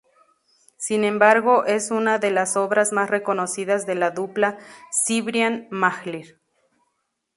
Sin 0.77 1.03
embargo, 1.03 1.63
es 1.65 1.91
una 1.91 2.17
de 2.17 2.31
las 2.31 2.57
obras 2.57 2.91
más 2.91 3.11
reconocidas 3.11 3.85
de 3.85 3.93
la 3.93 4.09
dupla 4.09 4.57
Cibrián-Mahler. 5.05 6.39